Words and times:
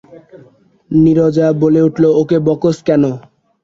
নীরজা 0.91 1.47
বলে 1.61 1.81
উঠল, 1.87 2.03
ওকে 2.21 2.37
বকছ 2.47 2.77
কেন। 2.87 3.03